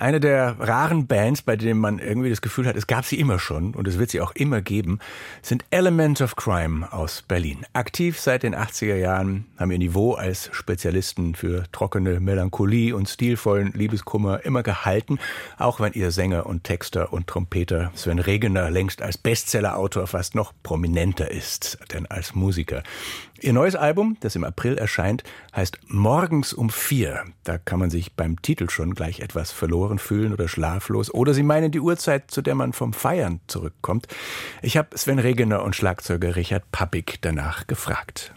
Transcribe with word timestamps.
Eine 0.00 0.18
der 0.18 0.56
raren 0.58 1.06
Bands, 1.06 1.42
bei 1.42 1.56
denen 1.56 1.78
man 1.78 1.98
irgendwie 1.98 2.30
das 2.30 2.40
Gefühl 2.40 2.66
hat, 2.66 2.74
es 2.74 2.86
gab 2.86 3.04
sie 3.04 3.20
immer 3.20 3.38
schon 3.38 3.74
und 3.74 3.86
es 3.86 3.98
wird 3.98 4.08
sie 4.08 4.22
auch 4.22 4.32
immer 4.32 4.62
geben, 4.62 4.98
sind 5.42 5.62
Element 5.68 6.22
of 6.22 6.36
Crime 6.36 6.90
aus 6.90 7.20
Berlin. 7.20 7.66
Aktiv 7.74 8.18
seit 8.18 8.42
den 8.42 8.56
80er 8.56 8.96
Jahren, 8.96 9.44
haben 9.58 9.70
ihr 9.70 9.78
Niveau 9.78 10.14
als 10.14 10.48
Spezialisten 10.52 11.34
für 11.34 11.64
trockene 11.70 12.18
Melancholie 12.18 12.96
und 12.96 13.10
stilvollen 13.10 13.74
Liebeskummer 13.74 14.42
immer 14.42 14.62
gehalten, 14.62 15.18
auch 15.58 15.80
wenn 15.80 15.92
ihr 15.92 16.12
Sänger 16.12 16.46
und 16.46 16.64
Texter 16.64 17.12
und 17.12 17.26
Trompeter 17.26 17.92
Sven 17.94 18.20
Regener 18.20 18.70
längst 18.70 19.02
als 19.02 19.18
Bestsellerautor 19.18 20.06
fast 20.06 20.34
noch 20.34 20.54
prominenter 20.62 21.30
ist, 21.30 21.76
denn 21.92 22.06
als 22.06 22.34
Musiker. 22.34 22.82
Ihr 23.42 23.54
neues 23.54 23.74
Album, 23.74 24.18
das 24.20 24.36
im 24.36 24.44
April 24.44 24.76
erscheint, 24.76 25.24
heißt 25.56 25.78
Morgens 25.88 26.52
um 26.52 26.68
vier. 26.68 27.24
Da 27.44 27.56
kann 27.56 27.78
man 27.78 27.88
sich 27.88 28.12
beim 28.14 28.40
Titel 28.42 28.68
schon 28.68 28.94
gleich 28.94 29.20
etwas 29.20 29.50
verloren 29.50 29.89
fühlen 29.98 30.32
oder 30.32 30.48
schlaflos. 30.48 31.12
Oder 31.12 31.34
Sie 31.34 31.42
meinen 31.42 31.70
die 31.70 31.80
Uhrzeit, 31.80 32.30
zu 32.30 32.42
der 32.42 32.54
man 32.54 32.72
vom 32.72 32.92
Feiern 32.92 33.40
zurückkommt. 33.46 34.06
Ich 34.62 34.76
habe 34.76 34.96
Sven 34.96 35.18
Regener 35.18 35.62
und 35.62 35.76
Schlagzeuger 35.76 36.36
Richard 36.36 36.70
Pappig 36.72 37.18
danach 37.20 37.66
gefragt. 37.66 38.32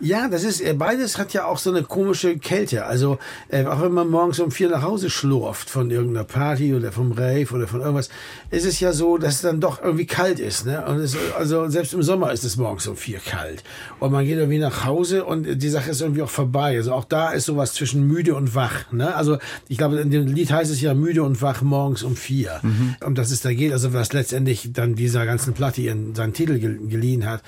Ja, 0.00 0.28
das 0.28 0.44
ist, 0.44 0.60
äh, 0.60 0.74
beides 0.74 1.16
hat 1.18 1.32
ja 1.32 1.46
auch 1.46 1.58
so 1.58 1.70
eine 1.70 1.82
komische 1.82 2.36
Kälte. 2.36 2.84
Also, 2.84 3.18
äh, 3.48 3.64
auch 3.64 3.80
wenn 3.80 3.92
man 3.92 4.08
morgens 4.08 4.38
um 4.40 4.50
vier 4.50 4.68
nach 4.68 4.82
Hause 4.82 5.08
schlurft 5.08 5.70
von 5.70 5.90
irgendeiner 5.90 6.24
Party 6.24 6.74
oder 6.74 6.92
vom 6.92 7.12
Rave 7.12 7.46
oder 7.52 7.66
von 7.66 7.80
irgendwas, 7.80 8.10
ist 8.50 8.66
es 8.66 8.80
ja 8.80 8.92
so, 8.92 9.16
dass 9.16 9.36
es 9.36 9.40
dann 9.40 9.60
doch 9.60 9.82
irgendwie 9.82 10.06
kalt 10.06 10.38
ist. 10.38 10.66
Ne? 10.66 10.84
Und 10.84 10.98
es, 10.98 11.16
also, 11.38 11.68
selbst 11.68 11.94
im 11.94 12.02
Sommer 12.02 12.32
ist 12.32 12.44
es 12.44 12.56
morgens 12.56 12.86
um 12.86 12.96
vier 12.96 13.20
kalt. 13.20 13.64
Und 14.00 14.12
man 14.12 14.24
geht 14.24 14.36
irgendwie 14.36 14.58
nach 14.58 14.84
Hause 14.84 15.24
und 15.24 15.62
die 15.62 15.68
Sache 15.70 15.90
ist 15.90 16.02
irgendwie 16.02 16.22
auch 16.22 16.30
vorbei. 16.30 16.76
Also, 16.76 16.92
auch 16.92 17.04
da 17.04 17.30
ist 17.30 17.46
sowas 17.46 17.72
zwischen 17.72 18.06
müde 18.06 18.34
und 18.34 18.54
wach. 18.54 18.92
Ne? 18.92 19.14
Also, 19.14 19.38
ich 19.68 19.78
glaube, 19.78 19.98
in 20.00 20.10
dem 20.10 20.26
Lied 20.26 20.52
heißt 20.52 20.70
es 20.70 20.80
ja 20.80 20.92
müde 20.92 21.22
und 21.22 21.40
wach 21.40 21.62
morgens 21.62 22.02
um 22.02 22.16
vier. 22.16 22.60
Mhm. 22.62 22.96
Um 23.04 23.14
das 23.14 23.30
es 23.30 23.40
da 23.40 23.52
geht, 23.54 23.72
also 23.72 23.92
was 23.94 24.12
letztendlich 24.12 24.72
dann 24.72 24.94
dieser 24.94 25.24
ganzen 25.24 25.54
Platte 25.54 25.80
ihren, 25.80 26.14
seinen 26.14 26.34
Titel 26.34 26.58
geliehen 26.58 27.24
hat. 27.26 27.42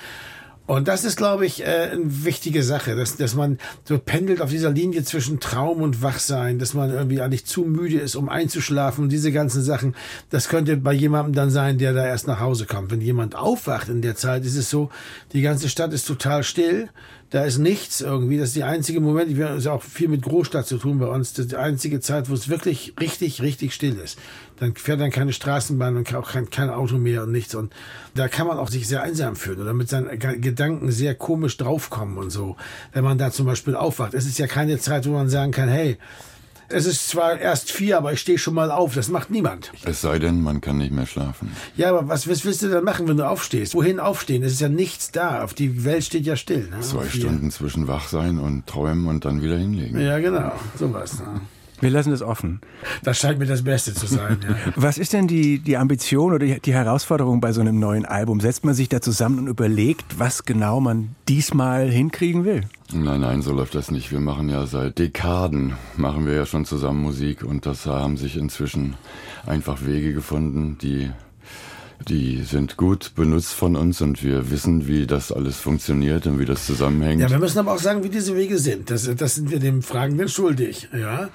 Und 0.67 0.89
das 0.89 1.05
ist, 1.05 1.15
glaube 1.15 1.45
ich, 1.45 1.61
äh, 1.61 1.89
eine 1.93 2.25
wichtige 2.25 2.61
Sache, 2.61 2.95
dass, 2.97 3.15
dass 3.15 3.35
man 3.35 3.57
so 3.85 3.97
pendelt 3.97 4.41
auf 4.41 4.49
dieser 4.49 4.69
Linie 4.69 5.01
zwischen 5.05 5.39
Traum 5.39 5.81
und 5.81 6.01
Wachsein, 6.01 6.59
dass 6.59 6.73
man 6.73 6.91
irgendwie 6.91 7.21
eigentlich 7.21 7.45
zu 7.45 7.61
müde 7.61 7.99
ist, 7.99 8.15
um 8.15 8.27
einzuschlafen 8.27 9.05
und 9.05 9.09
diese 9.09 9.31
ganzen 9.31 9.63
Sachen. 9.63 9.95
Das 10.29 10.49
könnte 10.49 10.75
bei 10.75 10.91
jemandem 10.91 11.33
dann 11.33 11.51
sein, 11.51 11.77
der 11.77 11.93
da 11.93 12.05
erst 12.05 12.27
nach 12.27 12.41
Hause 12.41 12.65
kommt. 12.65 12.91
Wenn 12.91 12.99
jemand 12.99 13.33
aufwacht 13.33 13.87
in 13.87 14.01
der 14.01 14.15
Zeit, 14.15 14.43
ist 14.43 14.57
es 14.57 14.69
so, 14.69 14.89
die 15.31 15.41
ganze 15.41 15.69
Stadt 15.69 15.93
ist 15.93 16.05
total 16.05 16.43
still 16.43 16.89
da 17.29 17.43
ist 17.43 17.57
nichts 17.57 18.01
irgendwie. 18.01 18.37
Das 18.37 18.49
ist 18.49 18.55
die 18.55 18.63
einzige 18.63 19.01
Moment, 19.01 19.35
wir 19.35 19.49
haben 19.49 19.67
auch 19.67 19.83
viel 19.83 20.07
mit 20.07 20.21
Großstadt 20.21 20.65
zu 20.65 20.77
tun 20.77 20.99
bei 20.99 21.07
uns, 21.07 21.33
das 21.33 21.45
ist 21.45 21.51
die 21.51 21.57
einzige 21.57 21.99
Zeit, 21.99 22.29
wo 22.29 22.33
es 22.33 22.47
wirklich 22.47 22.93
richtig, 22.99 23.41
richtig 23.41 23.73
still 23.73 23.97
ist. 23.97 24.17
Dann 24.59 24.75
fährt 24.75 25.01
dann 25.01 25.11
keine 25.11 25.33
Straßenbahn 25.33 25.97
und 25.97 26.15
auch 26.15 26.31
kein, 26.31 26.49
kein 26.49 26.69
Auto 26.69 26.97
mehr 26.97 27.23
und 27.23 27.31
nichts. 27.31 27.53
Und 27.53 27.73
da 28.15 28.27
kann 28.27 28.47
man 28.47 28.57
auch 28.57 28.69
sich 28.69 28.87
sehr 28.87 29.03
einsam 29.03 29.35
fühlen 29.35 29.61
oder 29.61 29.73
mit 29.73 29.89
seinen 29.89 30.17
Gedanken 30.19 30.91
sehr 30.91 31.15
komisch 31.15 31.57
draufkommen 31.57 32.17
und 32.17 32.29
so, 32.29 32.55
wenn 32.93 33.03
man 33.03 33.17
da 33.17 33.31
zum 33.31 33.45
Beispiel 33.45 33.75
aufwacht. 33.75 34.13
Es 34.13 34.25
ist 34.25 34.39
ja 34.39 34.47
keine 34.47 34.79
Zeit, 34.79 35.05
wo 35.05 35.11
man 35.11 35.29
sagen 35.29 35.51
kann, 35.51 35.69
hey, 35.69 35.97
es 36.69 36.85
ist 36.85 37.09
zwar 37.09 37.39
erst 37.39 37.71
vier, 37.71 37.97
aber 37.97 38.13
ich 38.13 38.19
stehe 38.19 38.37
schon 38.37 38.53
mal 38.53 38.71
auf. 38.71 38.93
Das 38.93 39.09
macht 39.09 39.29
niemand. 39.29 39.71
Es 39.85 40.01
sei 40.01 40.19
denn, 40.19 40.41
man 40.41 40.61
kann 40.61 40.77
nicht 40.77 40.91
mehr 40.91 41.05
schlafen. 41.05 41.51
Ja, 41.75 41.89
aber 41.89 42.07
was, 42.07 42.29
was 42.29 42.43
willst 42.45 42.61
du 42.61 42.69
dann 42.69 42.83
machen, 42.83 43.07
wenn 43.07 43.17
du 43.17 43.27
aufstehst? 43.27 43.73
Wohin 43.73 43.99
aufstehen? 43.99 44.43
Es 44.43 44.53
ist 44.53 44.61
ja 44.61 44.69
nichts 44.69 45.11
da. 45.11 45.43
Auf 45.43 45.53
die 45.53 45.85
Welt 45.85 46.03
steht 46.03 46.25
ja 46.25 46.35
still. 46.35 46.69
Ne? 46.69 46.81
Zwei 46.81 47.07
Stunden 47.07 47.51
zwischen 47.51 47.87
wach 47.87 48.07
sein 48.07 48.39
und 48.39 48.67
träumen 48.67 49.07
und 49.07 49.25
dann 49.25 49.41
wieder 49.41 49.57
hinlegen. 49.57 49.99
Ja, 49.99 50.19
genau. 50.19 50.51
Sowas. 50.77 51.19
Ne? 51.19 51.41
Wir 51.79 51.91
lassen 51.91 52.11
es 52.11 52.21
offen. 52.21 52.59
Das 53.03 53.19
scheint 53.19 53.37
mir 53.37 53.45
das 53.45 53.63
Beste 53.63 53.93
zu 53.93 54.07
sein. 54.07 54.39
Ja. 54.41 54.73
Was 54.75 54.97
ist 54.97 55.13
denn 55.13 55.27
die, 55.27 55.59
die 55.59 55.77
Ambition 55.77 56.33
oder 56.33 56.45
die, 56.45 56.59
die 56.59 56.73
Herausforderung 56.73 57.39
bei 57.39 57.51
so 57.51 57.61
einem 57.61 57.79
neuen 57.79 58.05
Album? 58.05 58.39
Setzt 58.39 58.65
man 58.65 58.73
sich 58.73 58.89
da 58.89 58.99
zusammen 58.99 59.39
und 59.39 59.47
überlegt, 59.47 60.19
was 60.19 60.45
genau 60.45 60.79
man 60.79 61.15
diesmal 61.27 61.89
hinkriegen 61.89 62.45
will? 62.45 62.61
Nein, 62.93 63.21
nein, 63.21 63.41
so 63.41 63.53
läuft 63.53 63.75
das 63.75 63.91
nicht. 63.91 64.11
Wir 64.11 64.19
machen 64.19 64.49
ja 64.49 64.65
seit 64.65 64.97
Dekaden, 64.97 65.73
machen 65.97 66.25
wir 66.25 66.33
ja 66.33 66.45
schon 66.45 66.65
zusammen 66.65 67.01
Musik 67.01 67.43
und 67.43 67.65
das 67.65 67.85
haben 67.85 68.17
sich 68.17 68.37
inzwischen 68.37 68.95
einfach 69.45 69.85
Wege 69.85 70.13
gefunden, 70.13 70.77
die 70.81 71.11
die 72.07 72.43
sind 72.43 72.77
gut 72.77 73.13
benutzt 73.15 73.53
von 73.53 73.75
uns 73.75 74.01
und 74.01 74.23
wir 74.23 74.51
wissen, 74.51 74.87
wie 74.87 75.07
das 75.07 75.31
alles 75.31 75.57
funktioniert 75.57 76.27
und 76.27 76.39
wie 76.39 76.45
das 76.45 76.65
zusammenhängt. 76.65 77.21
Ja, 77.21 77.29
wir 77.29 77.39
müssen 77.39 77.59
aber 77.59 77.73
auch 77.73 77.79
sagen, 77.79 78.03
wie 78.03 78.09
diese 78.09 78.35
Wege 78.35 78.57
sind. 78.57 78.89
Das, 78.89 79.09
das 79.15 79.35
sind 79.35 79.51
wir 79.51 79.59
dem 79.59 79.81
Fragenden 79.81 80.29
schuldig. 80.29 80.89
Ja. 80.93 81.29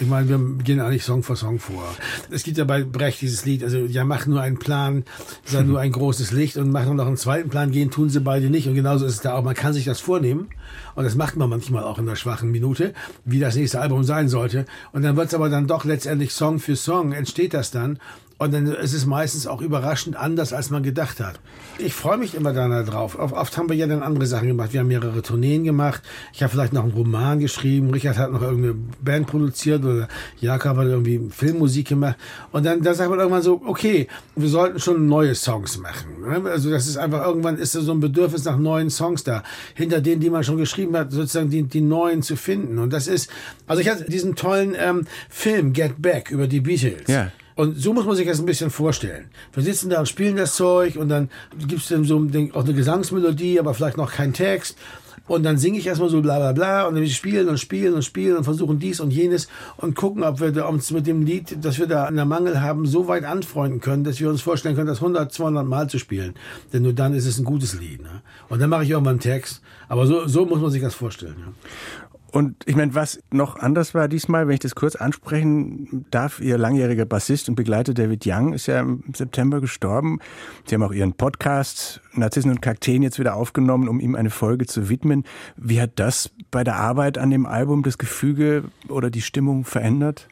Ich 0.00 0.06
meine, 0.06 0.28
wir 0.28 0.38
gehen 0.62 0.80
eigentlich 0.80 1.02
Song 1.02 1.24
für 1.24 1.34
Song 1.34 1.58
vor. 1.58 1.82
Es 2.30 2.44
gibt 2.44 2.56
ja 2.56 2.62
bei 2.62 2.84
Brecht 2.84 3.20
dieses 3.20 3.44
Lied, 3.44 3.64
also 3.64 3.78
ja, 3.78 4.04
mach 4.04 4.26
nur 4.26 4.40
einen 4.40 4.58
Plan, 4.58 5.04
sei 5.44 5.62
nur 5.62 5.80
ein 5.80 5.90
großes 5.90 6.30
Licht 6.30 6.56
und 6.56 6.70
machen 6.70 6.94
noch 6.94 7.08
einen 7.08 7.16
zweiten 7.16 7.48
Plan, 7.48 7.72
gehen 7.72 7.90
tun 7.90 8.08
sie 8.08 8.20
beide 8.20 8.48
nicht. 8.48 8.68
Und 8.68 8.76
genauso 8.76 9.06
ist 9.06 9.14
es 9.14 9.20
da 9.22 9.34
auch, 9.34 9.42
man 9.42 9.56
kann 9.56 9.72
sich 9.72 9.84
das 9.86 9.98
vornehmen 9.98 10.50
und 10.94 11.02
das 11.02 11.16
macht 11.16 11.34
man 11.34 11.50
manchmal 11.50 11.82
auch 11.82 11.98
in 11.98 12.06
der 12.06 12.14
schwachen 12.14 12.52
Minute, 12.52 12.94
wie 13.24 13.40
das 13.40 13.56
nächste 13.56 13.80
Album 13.80 14.04
sein 14.04 14.28
sollte. 14.28 14.66
Und 14.92 15.02
dann 15.02 15.16
wird 15.16 15.28
es 15.28 15.34
aber 15.34 15.48
dann 15.48 15.66
doch 15.66 15.84
letztendlich 15.84 16.32
Song 16.32 16.60
für 16.60 16.76
Song, 16.76 17.12
entsteht 17.12 17.52
das 17.52 17.72
dann. 17.72 17.98
Und 18.40 18.54
dann 18.54 18.66
ist 18.66 18.94
es 18.94 19.04
meistens 19.04 19.48
auch 19.48 19.60
überraschend 19.60 20.14
anders, 20.14 20.52
als 20.52 20.70
man 20.70 20.84
gedacht 20.84 21.18
hat. 21.18 21.40
Ich 21.78 21.92
freue 21.92 22.18
mich 22.18 22.36
immer 22.36 22.52
da 22.52 22.84
drauf. 22.84 23.18
Oft 23.18 23.58
haben 23.58 23.68
wir 23.68 23.74
ja 23.74 23.88
dann 23.88 24.04
andere 24.04 24.26
Sachen 24.26 24.46
gemacht. 24.46 24.72
Wir 24.72 24.80
haben 24.80 24.86
mehrere 24.86 25.22
Tourneen 25.22 25.64
gemacht. 25.64 26.02
Ich 26.32 26.40
habe 26.44 26.52
vielleicht 26.52 26.72
noch 26.72 26.84
einen 26.84 26.92
Roman 26.92 27.40
geschrieben. 27.40 27.90
Richard 27.90 28.16
hat 28.16 28.30
noch 28.30 28.42
irgendeine 28.42 28.74
Band 29.02 29.26
produziert 29.26 29.84
oder 29.84 30.06
Jakob 30.40 30.76
hat 30.76 30.86
irgendwie 30.86 31.28
Filmmusik 31.30 31.88
gemacht. 31.88 32.14
Und 32.52 32.64
dann, 32.64 32.80
dann 32.80 32.94
sagt 32.94 33.10
man 33.10 33.18
irgendwann 33.18 33.42
so, 33.42 33.60
okay, 33.66 34.06
wir 34.36 34.48
sollten 34.48 34.78
schon 34.78 35.08
neue 35.08 35.34
Songs 35.34 35.76
machen. 35.78 36.20
Ne? 36.20 36.48
Also 36.48 36.70
das 36.70 36.86
ist 36.86 36.96
einfach, 36.96 37.26
irgendwann 37.26 37.58
ist 37.58 37.72
so 37.72 37.90
ein 37.90 37.98
Bedürfnis 37.98 38.44
nach 38.44 38.56
neuen 38.56 38.90
Songs 38.90 39.24
da. 39.24 39.42
Hinter 39.74 40.00
denen, 40.00 40.20
die 40.20 40.30
man 40.30 40.44
schon 40.44 40.58
geschrieben 40.58 40.96
hat, 40.96 41.10
sozusagen 41.10 41.50
die, 41.50 41.64
die 41.64 41.80
neuen 41.80 42.22
zu 42.22 42.36
finden. 42.36 42.78
Und 42.78 42.92
das 42.92 43.08
ist, 43.08 43.30
also 43.66 43.82
ich 43.82 43.88
hatte 43.88 44.04
diesen 44.04 44.36
tollen 44.36 44.76
ähm, 44.78 45.06
Film 45.28 45.72
Get 45.72 46.00
Back 46.00 46.30
über 46.30 46.46
die 46.46 46.60
Beatles. 46.60 47.08
Ja. 47.08 47.32
Und 47.58 47.76
so 47.76 47.92
muss 47.92 48.06
man 48.06 48.14
sich 48.14 48.24
das 48.24 48.38
ein 48.38 48.46
bisschen 48.46 48.70
vorstellen. 48.70 49.30
Wir 49.52 49.64
sitzen 49.64 49.90
da 49.90 49.98
und 49.98 50.06
spielen 50.08 50.36
das 50.36 50.54
Zeug 50.54 50.94
und 50.94 51.08
dann 51.08 51.28
gibt 51.58 51.82
es 51.82 51.88
dann 51.88 52.04
so 52.04 52.24
auch 52.52 52.64
eine 52.64 52.72
Gesangsmelodie, 52.72 53.58
aber 53.58 53.74
vielleicht 53.74 53.96
noch 53.96 54.12
keinen 54.12 54.32
Text. 54.32 54.78
Und 55.26 55.42
dann 55.42 55.58
singe 55.58 55.76
ich 55.76 55.86
erstmal 55.88 56.08
so 56.08 56.22
bla 56.22 56.38
bla 56.38 56.52
bla 56.52 56.86
und 56.86 56.94
dann 56.94 57.04
spielen 57.08 57.48
und 57.48 57.58
spielen 57.58 57.94
und 57.94 58.04
spielen 58.04 58.36
und 58.36 58.44
versuchen 58.44 58.78
dies 58.78 59.00
und 59.00 59.10
jenes 59.10 59.48
und 59.76 59.96
gucken, 59.96 60.22
ob 60.22 60.38
wir 60.38 60.68
uns 60.68 60.92
mit 60.92 61.08
dem 61.08 61.22
Lied, 61.22 61.56
das 61.60 61.80
wir 61.80 61.88
da 61.88 62.04
an 62.04 62.14
der 62.14 62.26
Mangel 62.26 62.60
haben, 62.60 62.86
so 62.86 63.08
weit 63.08 63.24
anfreunden 63.24 63.80
können, 63.80 64.04
dass 64.04 64.20
wir 64.20 64.30
uns 64.30 64.40
vorstellen 64.40 64.76
können, 64.76 64.86
das 64.86 64.98
100, 64.98 65.32
200 65.32 65.66
Mal 65.66 65.90
zu 65.90 65.98
spielen. 65.98 66.34
Denn 66.72 66.84
nur 66.84 66.92
dann 66.92 67.12
ist 67.12 67.26
es 67.26 67.40
ein 67.40 67.44
gutes 67.44 67.74
Lied. 67.74 68.02
Ne? 68.02 68.22
Und 68.48 68.62
dann 68.62 68.70
mache 68.70 68.84
ich 68.84 68.90
irgendwann 68.90 69.14
einen 69.14 69.20
Text. 69.20 69.62
Aber 69.88 70.06
so, 70.06 70.28
so 70.28 70.46
muss 70.46 70.60
man 70.60 70.70
sich 70.70 70.80
das 70.80 70.94
vorstellen. 70.94 71.34
Ja. 71.40 72.07
Und 72.30 72.56
ich 72.66 72.76
meine, 72.76 72.94
was 72.94 73.20
noch 73.30 73.56
anders 73.56 73.94
war 73.94 74.06
diesmal, 74.06 74.46
wenn 74.46 74.54
ich 74.54 74.60
das 74.60 74.74
kurz 74.74 74.96
ansprechen 74.96 76.04
darf, 76.10 76.40
Ihr 76.40 76.58
langjähriger 76.58 77.06
Bassist 77.06 77.48
und 77.48 77.54
Begleiter 77.54 77.94
David 77.94 78.24
Young 78.26 78.52
ist 78.52 78.66
ja 78.66 78.80
im 78.80 79.02
September 79.14 79.60
gestorben. 79.60 80.18
Sie 80.66 80.74
haben 80.74 80.82
auch 80.82 80.92
Ihren 80.92 81.14
Podcast 81.14 82.02
Narzissen 82.12 82.50
und 82.50 82.60
Kakteen 82.60 83.02
jetzt 83.02 83.18
wieder 83.18 83.34
aufgenommen, 83.34 83.88
um 83.88 83.98
ihm 84.00 84.14
eine 84.14 84.30
Folge 84.30 84.66
zu 84.66 84.88
widmen. 84.88 85.24
Wie 85.56 85.80
hat 85.80 85.92
das 85.96 86.30
bei 86.50 86.64
der 86.64 86.76
Arbeit 86.76 87.16
an 87.16 87.30
dem 87.30 87.46
Album 87.46 87.82
das 87.82 87.96
Gefüge 87.96 88.64
oder 88.88 89.10
die 89.10 89.22
Stimmung 89.22 89.64
verändert? 89.64 90.28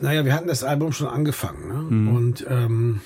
Naja, 0.00 0.24
wir 0.24 0.34
hatten 0.34 0.48
das 0.48 0.64
Album 0.64 0.92
schon 0.92 1.08
angefangen 1.08 1.68
ne? 1.68 1.74
Mhm. 1.74 2.16
und 2.16 2.46
ähm, 2.48 3.00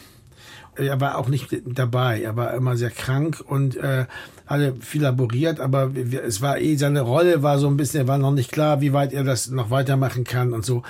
er 0.77 1.01
war 1.01 1.19
auch 1.19 1.29
nicht 1.29 1.63
dabei. 1.67 2.21
Er 2.21 2.37
war 2.37 2.55
immer 2.55 2.77
sehr 2.77 2.91
krank 2.91 3.43
und 3.47 3.77
äh, 3.77 4.07
hatte 4.47 4.75
viel 4.81 5.03
laboriert, 5.03 5.61
aber 5.61 5.91
es 6.25 6.43
war 6.43 6.59
eh, 6.59 6.77
seine 6.77 7.01
Rolle 7.01 7.43
war 7.43 7.59
so 7.59 7.67
ein 7.67 7.77
bisschen, 7.77 8.09
war 8.09 8.19
noch 8.19 8.33
nicht 8.33 8.53
klar, 8.53 8.81
wie 8.81 8.93
weit 8.93 9.13
er 9.13 9.25
das 9.25 9.51
noch 9.51 9.71
weitermachen 9.71 10.25
kann 10.25 10.53
und 10.53 10.65
so. 10.65 10.83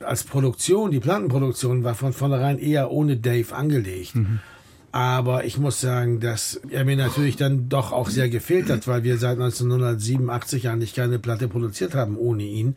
Als 0.00 0.24
Produktion, 0.24 0.90
die 0.90 1.00
Plattenproduktion 1.00 1.84
war 1.84 1.94
von 1.94 2.12
vornherein 2.12 2.58
eher 2.58 2.90
ohne 2.90 3.16
Dave 3.16 3.54
angelegt. 3.54 4.14
Mhm. 4.14 4.38
Aber 4.90 5.44
ich 5.44 5.58
muss 5.58 5.80
sagen, 5.80 6.20
dass 6.20 6.60
er 6.70 6.84
mir 6.84 6.96
natürlich 6.96 7.36
dann 7.36 7.68
doch 7.68 7.92
auch 7.92 8.08
sehr 8.08 8.30
gefehlt 8.30 8.70
hat, 8.70 8.88
weil 8.88 9.04
wir 9.04 9.18
seit 9.18 9.32
1987 9.32 10.68
eigentlich 10.68 10.94
keine 10.94 11.18
Platte 11.18 11.46
produziert 11.46 11.94
haben 11.94 12.16
ohne 12.16 12.44
ihn. 12.44 12.76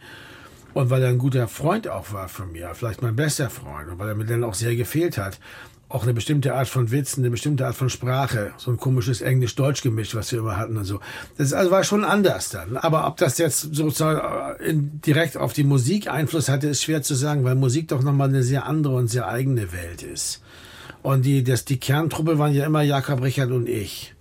Und 0.74 0.90
weil 0.90 1.04
er 1.04 1.10
ein 1.10 1.20
guter 1.20 1.48
Freund 1.48 1.88
auch 1.88 2.12
war 2.12 2.28
von 2.28 2.52
mir, 2.52 2.72
vielleicht 2.74 3.02
mein 3.02 3.16
bester 3.16 3.50
Freund, 3.50 3.90
und 3.90 4.00
weil 4.00 4.10
er 4.10 4.16
mir 4.16 4.26
dann 4.26 4.44
auch 4.44 4.54
sehr 4.54 4.76
gefehlt 4.76 5.18
hat 5.18 5.38
auch 5.92 6.04
eine 6.04 6.14
bestimmte 6.14 6.56
Art 6.56 6.68
von 6.68 6.92
Witzen, 6.92 7.22
eine 7.22 7.32
bestimmte 7.32 7.66
Art 7.66 7.76
von 7.76 7.90
Sprache, 7.90 8.54
so 8.58 8.72
ein 8.72 8.78
komisches 8.78 9.22
Englisch-Deutsch-Gemisch, 9.22 10.16
was 10.16 10.32
wir 10.32 10.40
immer 10.40 10.58
hatten 10.58 10.78
und 10.78 10.86
so. 10.86 11.00
Das 11.38 11.54
also 11.54 11.72
war 11.72 11.84
schon 11.84 12.06
anders 12.06 12.50
dann. 12.50 12.78
Aber 12.78 13.08
ob 13.08 13.18
das 13.18 13.38
jetzt 13.38 13.60
sozusagen 13.74 14.20
äh, 14.64 14.74
direkt 15.06 15.38
auf 15.38 15.54
die 15.54 15.64
Musik 15.64 16.10
Einfluss 16.10 16.50
hatte, 16.50 16.68
ist 16.68 16.84
schwer 16.84 17.02
zu 17.02 17.16
sagen, 17.16 17.44
weil 17.44 17.56
Musik 17.56 17.90
doch 17.90 18.02
nochmal 18.02 18.30
eine 18.30 18.44
sehr 18.44 18.66
andere 18.66 18.96
und 18.96 19.08
sehr 19.08 19.28
eigene 19.28 19.74
Welt 19.74 20.04
ist. 20.04 20.42
Und 21.04 21.26
die, 21.26 21.44
das, 21.44 21.66
die 21.66 21.80
Kerntruppe 21.80 22.38
waren 22.38 22.54
ja 22.54 22.66
immer 22.66 22.84
Jakob, 22.84 23.22
Richard 23.22 23.52
und 23.52 23.68
ich. 23.68 24.14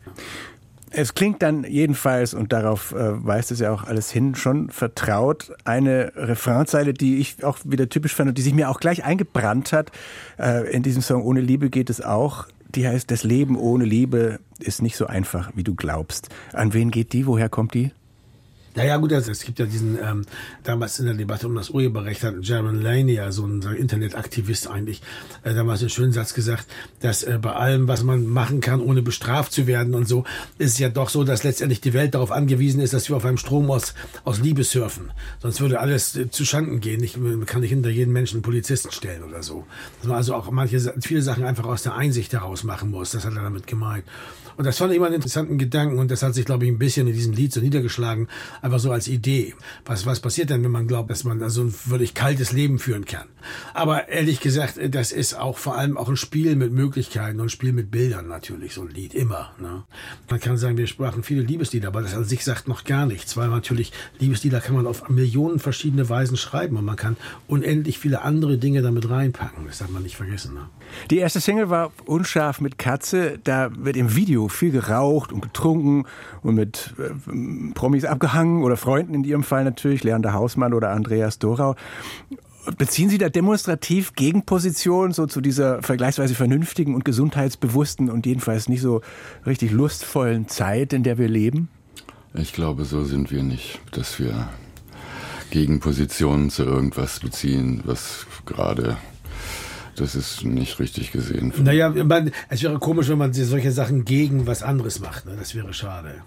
Es 0.93 1.15
klingt 1.15 1.41
dann 1.43 1.63
jedenfalls, 1.65 2.35
und 2.35 2.53
darauf 2.53 2.93
äh, 2.93 3.25
weist 3.25 3.53
es 3.53 3.61
ja 3.61 3.73
auch 3.73 3.85
alles 3.85 4.11
hin, 4.11 4.35
schon 4.35 4.71
vertraut. 4.71 5.53
Eine 5.65 6.13
Refrainzeile, 6.17 6.93
die 6.93 7.19
ich 7.19 7.45
auch 7.45 7.59
wieder 7.65 7.89
typisch 7.89 8.15
fand 8.15 8.29
und 8.29 8.39
die 8.39 8.43
sich 8.43 8.55
mir 8.55 8.69
auch 8.69 8.81
gleich 8.81 9.05
eingebrannt 9.05 9.73
hat. 9.73 9.93
Äh, 10.39 10.69
in 10.73 10.83
diesem 10.83 11.03
Song 11.03 11.23
Ohne 11.23 11.41
Liebe 11.41 11.71
geht 11.71 11.91
es 11.91 12.01
auch. 12.01 12.47
Die 12.75 12.87
heißt, 12.87 13.11
das 13.11 13.25
Leben 13.25 13.57
ohne 13.57 13.85
Liebe 13.85 14.39
ist 14.61 14.81
nicht 14.81 14.97
so 14.97 15.07
einfach, 15.07 15.51
wie 15.55 15.65
du 15.65 15.75
glaubst. 15.75 16.29
An 16.53 16.73
wen 16.73 16.91
geht 16.91 17.13
die? 17.13 17.27
Woher 17.27 17.49
kommt 17.49 17.75
die? 17.75 17.91
Naja, 18.75 18.97
gut, 18.99 19.13
also 19.13 19.33
es 19.33 19.43
gibt 19.43 19.59
ja 19.59 19.67
diesen, 19.67 19.99
ähm, 20.01 20.25
damals 20.63 21.01
in 21.01 21.07
der 21.07 21.15
Debatte 21.15 21.49
um 21.49 21.57
das 21.57 21.71
Urheberrecht 21.71 22.23
hat 22.23 22.35
Jaron 22.43 22.81
Laney, 22.81 23.15
ja 23.15 23.33
so 23.33 23.45
ein 23.45 23.63
Internetaktivist 23.63 24.69
eigentlich, 24.69 25.03
äh, 25.43 25.55
damals 25.55 25.81
einen 25.81 25.91
schönen 25.91 26.13
Satz 26.13 26.35
gesagt, 26.35 26.67
dass 27.01 27.25
äh, 27.25 27.39
bei 27.43 27.53
allem, 27.53 27.89
was 27.89 28.05
man 28.05 28.27
machen 28.27 28.61
kann, 28.61 28.81
ohne 28.81 29.03
bestraft 29.03 29.53
zu 29.53 29.67
werden 29.67 29.95
und 29.95 30.07
so, 30.07 30.25
ist 30.59 30.75
es 30.75 30.79
ja 30.79 30.89
doch 30.89 31.09
so, 31.09 31.25
dass 31.25 31.43
letztendlich 31.43 31.81
die 31.81 31.95
Welt 31.95 32.15
darauf 32.15 32.31
angewiesen 32.31 32.81
ist, 32.81 32.93
dass 32.93 33.09
wir 33.09 33.17
auf 33.17 33.25
einem 33.25 33.39
Strom 33.39 33.71
aus, 33.71 33.95
aus 34.25 34.39
Liebe 34.39 34.63
surfen. 34.63 35.11
Sonst 35.41 35.61
würde 35.61 35.81
alles 35.81 36.17
äh, 36.17 36.31
zu 36.31 36.45
Schanden 36.45 36.81
gehen. 36.81 37.03
Ich, 37.03 37.17
man 37.17 37.47
kann 37.47 37.63
nicht 37.63 37.71
hinter 37.71 37.91
jeden 37.91 38.13
Menschen 38.13 38.37
einen 38.37 38.43
Polizisten 38.43 38.93
stellen 38.93 39.25
oder 39.25 39.43
so. 39.43 39.67
Dass 39.99 40.09
man 40.09 40.17
also 40.17 40.35
auch 40.35 40.49
manche, 40.53 40.95
viele 41.01 41.23
Sachen 41.23 41.45
einfach 41.45 41.65
aus 41.65 41.83
der 41.83 41.97
Einsicht 41.97 42.33
heraus 42.33 42.63
machen 42.63 42.91
muss. 42.91 43.11
Das 43.11 43.25
hat 43.25 43.35
er 43.35 43.43
damit 43.43 43.67
gemeint. 43.67 44.05
Und 44.61 44.67
das 44.67 44.77
fand 44.77 44.93
ich 44.93 44.99
immer 44.99 45.07
einen 45.07 45.15
interessanten 45.15 45.57
Gedanken 45.57 45.99
und 45.99 46.11
das 46.11 46.23
hat 46.23 46.35
sich, 46.35 46.45
glaube 46.45 46.67
ich, 46.67 46.71
ein 46.71 46.79
bisschen 46.79 47.07
in 47.07 47.15
diesem 47.15 47.33
Lied 47.33 47.51
so 47.51 47.61
niedergeschlagen, 47.61 48.29
einfach 48.63 48.79
so 48.79 48.93
als 48.93 49.09
Idee. 49.09 49.55
Was, 49.85 50.07
was 50.07 50.21
passiert 50.21 50.51
denn, 50.51 50.63
wenn 50.63 50.71
man 50.71 50.87
glaubt, 50.87 51.11
dass 51.11 51.25
man 51.25 51.39
da 51.39 51.51
so 51.51 51.63
ein 51.63 51.75
wirklich 51.87 52.15
kaltes 52.15 52.53
Leben 52.53 52.79
führen 52.79 53.05
kann? 53.05 53.27
Aber 53.75 54.09
ehrlich 54.09 54.41
gesagt, 54.41 54.79
das 54.91 55.13
ist 55.13 55.35
auch 55.35 55.59
vor 55.59 55.77
allem 55.77 55.97
auch 55.97 56.09
ein 56.09 56.17
Spiel 56.17 56.57
mit 56.57 56.73
Möglichkeiten 56.73 57.41
und 57.41 57.47
ein 57.47 57.51
Spiel 57.51 57.73
mit 57.73 57.91
Bildern 57.91 58.29
natürlich, 58.29 58.75
so 58.75 58.83
ein 58.83 58.89
Lied, 58.89 59.15
immer. 59.15 59.53
Ne? 59.59 59.85
Man 60.29 60.41
kann 60.41 60.57
sagen, 60.57 60.77
wir 60.77 60.87
sprachen 60.87 61.23
viele 61.23 61.43
Liebeslieder, 61.43 61.89
aber 61.89 62.03
das 62.03 62.15
an 62.15 62.25
sich 62.25 62.45
sagt 62.45 62.69
noch 62.69 62.85
gar 62.85 63.07
nichts, 63.07 63.37
weil 63.37 63.49
natürlich 63.49 63.93
Liebeslieder 64.19 64.61
kann 64.61 64.75
man 64.75 64.87
auf 64.87 65.09
Millionen 65.09 65.59
verschiedene 65.59 66.09
Weisen 66.09 66.37
schreiben 66.37 66.77
und 66.77 66.85
man 66.85 66.97
kann 66.97 67.17
unendlich 67.49 67.99
viele 67.99 68.23
andere 68.23 68.59
Dinge 68.59 68.83
damit 68.83 69.09
reinpacken. 69.09 69.67
Das 69.67 69.79
darf 69.79 69.91
man 69.91 70.03
nicht 70.03 70.17
vergessen. 70.17 70.55
Ne? 70.55 70.69
Die 71.11 71.19
erste 71.19 71.41
Single 71.41 71.71
war 71.71 71.93
Unscharf 72.05 72.61
mit 72.61 72.79
Katze. 72.79 73.39
Da 73.43 73.71
wird 73.77 73.97
im 73.97 74.15
Video 74.17 74.49
viel 74.49 74.71
geraucht 74.71 75.33
und 75.33 75.41
getrunken 75.41 76.05
und 76.43 76.55
mit 76.55 76.95
äh, 76.99 77.73
Promis 77.75 78.05
abgehangen 78.05 78.50
oder 78.59 78.77
Freunden 78.77 79.15
in 79.15 79.25
Ihrem 79.25 79.43
Fall 79.43 79.65
natürlich, 79.65 80.05
Leander 80.05 80.33
Hausmann 80.33 80.75
oder 80.75 80.91
Andreas 80.91 81.39
Dorau. 81.39 81.77
Beziehen 82.77 83.09
Sie 83.09 83.19
da 83.19 83.31
demonstrativ 83.31 84.15
Gegenpositionen 84.15 85.13
so 85.13 85.27
zu 85.27 85.41
dieser 85.41 85.83
vergleichsweise 85.83 86.35
vernünftigen 86.35 86.95
und 86.95 87.05
gesundheitsbewussten 87.05 88.11
und 88.11 88.27
jedenfalls 88.27 88.69
nicht 88.69 88.83
so 88.83 89.01
richtig 89.47 89.71
lustvollen 89.71 90.47
Zeit, 90.49 90.93
in 90.93 91.03
der 91.03 91.17
wir 91.17 91.29
leben? 91.29 91.69
Ich 92.35 92.53
glaube, 92.53 92.85
so 92.85 93.03
sind 93.05 93.31
wir 93.31 93.43
nicht, 93.43 93.81
dass 93.93 94.19
wir 94.19 94.49
Gegenpositionen 95.51 96.51
zu 96.51 96.65
irgendwas 96.65 97.21
beziehen, 97.21 97.81
was 97.85 98.27
gerade 98.45 98.99
das 99.97 100.15
ist 100.15 100.45
nicht 100.45 100.79
richtig 100.79 101.13
gesehen. 101.13 101.53
Naja, 101.63 101.91
man, 101.91 102.31
es 102.49 102.63
wäre 102.63 102.79
komisch, 102.79 103.09
wenn 103.09 103.19
man 103.19 103.33
solche 103.33 103.73
Sachen 103.73 104.05
gegen 104.05 104.47
was 104.47 104.63
anderes 104.63 105.01
macht. 105.01 105.27
Ne? 105.27 105.37
Das 105.39 105.55
wäre 105.55 105.75
schade. 105.75 106.23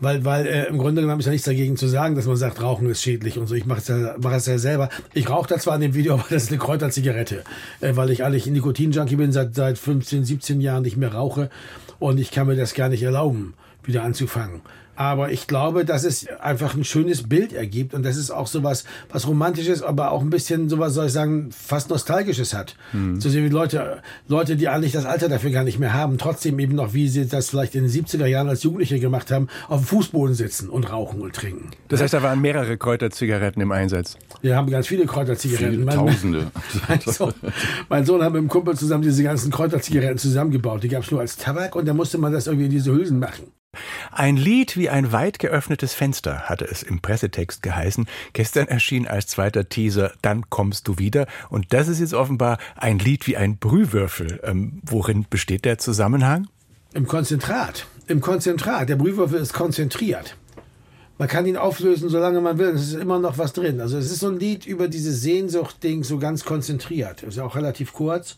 Weil, 0.00 0.24
weil 0.24 0.46
äh, 0.46 0.66
im 0.66 0.78
Grunde 0.78 1.02
genommen 1.02 1.20
ist 1.20 1.26
ja 1.26 1.32
nichts 1.32 1.46
dagegen 1.46 1.76
zu 1.76 1.86
sagen, 1.86 2.16
dass 2.16 2.26
man 2.26 2.36
sagt, 2.36 2.60
Rauchen 2.60 2.90
ist 2.90 3.02
schädlich 3.02 3.38
und 3.38 3.46
so. 3.46 3.54
Ich 3.54 3.66
mache 3.66 3.78
es 3.78 3.88
ja, 3.88 4.16
mach 4.20 4.32
ja 4.32 4.58
selber. 4.58 4.88
Ich 5.14 5.30
rauche 5.30 5.48
da 5.48 5.58
zwar 5.58 5.76
in 5.76 5.80
dem 5.80 5.94
Video, 5.94 6.14
aber 6.14 6.24
das 6.28 6.44
ist 6.44 6.50
eine 6.50 6.58
Kräuterzigarette. 6.58 7.44
Äh, 7.80 7.96
weil 7.96 8.10
ich 8.10 8.24
eigentlich 8.24 8.46
Nikotin-Junkie 8.46 9.16
bin, 9.16 9.32
seit, 9.32 9.54
seit 9.54 9.78
15, 9.78 10.24
17 10.24 10.60
Jahren 10.60 10.82
nicht 10.82 10.96
mehr 10.96 11.14
rauche. 11.14 11.50
Und 11.98 12.18
ich 12.18 12.32
kann 12.32 12.48
mir 12.48 12.56
das 12.56 12.74
gar 12.74 12.88
nicht 12.88 13.02
erlauben, 13.02 13.54
wieder 13.84 14.02
anzufangen. 14.02 14.62
Aber 14.94 15.32
ich 15.32 15.46
glaube, 15.46 15.84
dass 15.86 16.04
es 16.04 16.28
einfach 16.28 16.74
ein 16.74 16.84
schönes 16.84 17.26
Bild 17.26 17.54
ergibt 17.54 17.94
und 17.94 18.04
das 18.04 18.16
ist 18.16 18.30
auch 18.30 18.46
sowas, 18.46 18.84
was 19.10 19.26
romantisches, 19.26 19.82
aber 19.82 20.10
auch 20.10 20.20
ein 20.20 20.28
bisschen 20.28 20.68
sowas, 20.68 20.92
soll 20.92 21.06
ich 21.06 21.12
sagen, 21.12 21.50
fast 21.50 21.88
nostalgisches 21.88 22.52
hat. 22.52 22.76
Mhm. 22.92 23.18
So 23.18 23.30
sehen 23.30 23.44
wie 23.44 23.48
Leute, 23.48 24.02
Leute, 24.28 24.56
die 24.56 24.68
eigentlich 24.68 24.92
das 24.92 25.06
Alter 25.06 25.30
dafür 25.30 25.50
gar 25.50 25.64
nicht 25.64 25.78
mehr 25.78 25.94
haben, 25.94 26.18
trotzdem 26.18 26.58
eben 26.58 26.74
noch, 26.74 26.92
wie 26.92 27.08
sie 27.08 27.26
das 27.26 27.48
vielleicht 27.48 27.74
in 27.74 27.84
den 27.84 27.90
70er 27.90 28.26
Jahren 28.26 28.48
als 28.48 28.64
Jugendliche 28.64 29.00
gemacht 29.00 29.30
haben, 29.30 29.48
auf 29.68 29.80
dem 29.80 29.86
Fußboden 29.86 30.34
sitzen 30.34 30.68
und 30.68 30.90
rauchen 30.90 31.22
und 31.22 31.34
trinken. 31.34 31.70
Das 31.88 32.02
heißt, 32.02 32.12
da 32.12 32.22
waren 32.22 32.42
mehrere 32.42 32.76
Kräuterzigaretten 32.76 33.62
im 33.62 33.72
Einsatz. 33.72 34.18
Wir 34.42 34.56
haben 34.56 34.70
ganz 34.70 34.86
viele 34.86 35.06
Kräuterzigaretten. 35.06 35.72
Viele, 35.72 35.84
mein, 35.86 35.96
Tausende. 35.96 36.50
Mein 36.88 37.00
Sohn, 37.00 37.34
mein 37.88 38.04
Sohn 38.04 38.22
hat 38.22 38.32
mit 38.32 38.42
dem 38.42 38.48
Kumpel 38.48 38.76
zusammen 38.76 39.02
diese 39.02 39.22
ganzen 39.22 39.50
Kräuterzigaretten 39.50 40.18
zusammengebaut. 40.18 40.82
Die 40.82 40.88
gab 40.88 41.02
es 41.02 41.10
nur 41.10 41.20
als 41.20 41.36
Tabak 41.36 41.74
und 41.76 41.86
da 41.86 41.94
musste 41.94 42.18
man 42.18 42.32
das 42.32 42.46
irgendwie 42.46 42.66
in 42.66 42.70
diese 42.70 42.92
Hülsen 42.92 43.18
machen. 43.18 43.44
Ein 44.10 44.36
Lied 44.36 44.76
wie 44.76 44.90
ein 44.90 45.12
weit 45.12 45.38
geöffnetes 45.38 45.94
Fenster 45.94 46.42
hatte 46.42 46.66
es 46.66 46.82
im 46.82 47.00
Pressetext 47.00 47.62
geheißen. 47.62 48.06
Gestern 48.34 48.68
erschien 48.68 49.06
als 49.06 49.26
zweiter 49.26 49.68
Teaser 49.68 50.12
Dann 50.20 50.50
kommst 50.50 50.86
du 50.86 50.98
wieder. 50.98 51.26
Und 51.48 51.72
das 51.72 51.88
ist 51.88 52.00
jetzt 52.00 52.12
offenbar 52.12 52.58
ein 52.76 52.98
Lied 52.98 53.26
wie 53.26 53.36
ein 53.36 53.56
Brühwürfel. 53.56 54.40
Ähm, 54.44 54.80
worin 54.82 55.26
besteht 55.28 55.64
der 55.64 55.78
Zusammenhang? 55.78 56.48
Im 56.92 57.06
Konzentrat. 57.06 57.86
Im 58.06 58.20
Konzentrat. 58.20 58.90
Der 58.90 58.96
Brühwürfel 58.96 59.40
ist 59.40 59.54
konzentriert. 59.54 60.36
Man 61.16 61.28
kann 61.28 61.46
ihn 61.46 61.56
auflösen, 61.56 62.10
solange 62.10 62.40
man 62.42 62.58
will. 62.58 62.68
Es 62.68 62.88
ist 62.88 62.94
immer 62.94 63.18
noch 63.18 63.38
was 63.38 63.54
drin. 63.54 63.80
Also 63.80 63.96
es 63.96 64.10
ist 64.10 64.20
so 64.20 64.28
ein 64.28 64.38
Lied 64.38 64.66
über 64.66 64.88
diese 64.88 65.12
Sehnsucht-Ding 65.12 66.04
so 66.04 66.18
ganz 66.18 66.44
konzentriert. 66.44 67.22
Ist 67.22 67.38
ja 67.38 67.44
auch 67.44 67.56
relativ 67.56 67.94
kurz. 67.94 68.36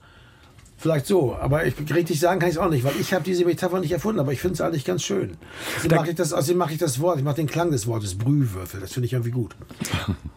Vielleicht 0.85 1.07
so, 1.07 1.35
aber 1.35 1.65
ich, 1.65 1.75
richtig 1.95 2.21
sagen 2.21 2.41
kann 2.41 2.51
ich 2.51 2.57
es 2.57 2.61
auch 2.61 2.69
nicht, 2.69 2.85
weil 2.85 2.93
ich 3.01 3.15
habe 3.15 3.25
diese 3.25 3.47
Metapher 3.47 3.81
nicht 3.81 3.93
erfunden, 3.93 4.21
aber 4.21 4.35
ich 4.35 4.41
finde 4.43 4.53
es 4.53 4.61
eigentlich 4.61 4.85
ganz 4.85 5.03
schön. 5.03 5.39
Außerdem 5.79 5.97
mache 5.97 6.11
ich, 6.11 6.15
das, 6.15 6.35
außerdem 6.35 6.59
mach 6.59 6.71
ich 6.71 6.77
das 6.77 7.01
Wort, 7.01 7.17
ich 7.17 7.25
mache 7.25 7.37
den 7.37 7.47
Klang 7.47 7.71
des 7.71 7.87
Wortes 7.87 8.19
Brühwürfel, 8.19 8.81
das 8.81 8.93
finde 8.93 9.07
ich 9.07 9.15
irgendwie 9.15 9.31
gut. 9.31 9.57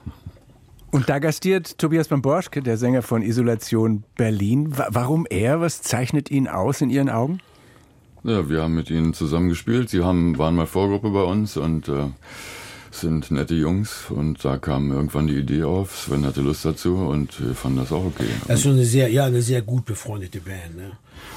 Und 0.92 1.10
da 1.10 1.20
gastiert 1.20 1.78
Tobias 1.78 2.08
Bamborschke, 2.08 2.62
der 2.62 2.78
Sänger 2.78 3.02
von 3.02 3.24
Isolation 3.24 4.06
Berlin. 4.16 4.72
Warum 4.72 5.28
er? 5.30 5.60
Was 5.60 5.82
zeichnet 5.82 6.32
ihn 6.32 6.48
aus 6.48 6.80
in 6.80 6.92
Ihren 6.92 7.10
Augen? 7.10 7.42
Ja, 8.24 8.48
wir 8.50 8.64
haben 8.64 8.74
mit 8.74 8.90
ihnen 8.90 9.14
zusammen 9.14 9.50
gespielt. 9.50 9.90
Sie 9.90 10.02
haben, 10.02 10.38
waren 10.38 10.56
mal 10.56 10.66
Vorgruppe 10.66 11.10
bei 11.10 11.24
uns 11.24 11.58
und 11.58 11.90
äh, 11.90 12.06
sind 13.02 13.32
nette 13.32 13.56
Jungs 13.56 14.06
und 14.10 14.44
da 14.44 14.58
kam 14.58 14.92
irgendwann 14.92 15.28
die 15.28 15.38
Idee 15.38 15.64
auf. 15.64 15.98
Sven 15.98 16.26
hatte 16.26 16.42
Lust 16.42 16.66
dazu 16.66 16.96
und 16.96 17.40
wir 17.46 17.56
fanden 17.56 17.80
das 17.80 17.92
auch 17.92 18.06
okay. 18.06 18.28
Das 18.48 18.58
ist 18.58 18.64
schon 18.64 18.74
eine 18.74 18.86
sehr, 18.86 19.10
ja, 19.10 19.26
eine 19.26 19.42
sehr 19.42 19.62
gut 19.62 19.86
befreundete 19.86 20.40
Band. 20.42 20.76
Ne? 20.76 20.92